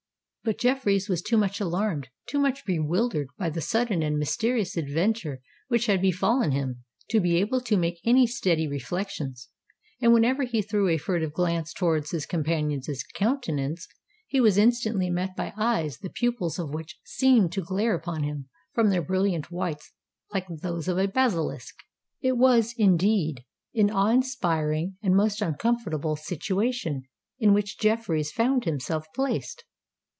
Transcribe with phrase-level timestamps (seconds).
[0.43, 5.85] But Jeffreys was too much alarmed—too much bewildered by the sudden and mysterious adventures which
[5.85, 9.49] had befallen him, to be able to make any very steady reflections;
[10.01, 13.87] and whenever he threw a furtive glance towards his companion's countenance,
[14.25, 18.49] he was instantly met by eyes the pupils of which seemed to glare upon him
[18.73, 19.93] from their brilliant whites
[20.33, 21.75] like those of a basilisk.
[22.19, 23.45] It was, indeed,
[23.75, 27.03] an awe inspiring and most uncomfortable situation
[27.37, 29.65] in which Jeffreys found himself placed.